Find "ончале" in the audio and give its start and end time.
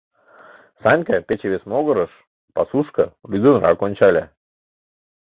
3.85-4.23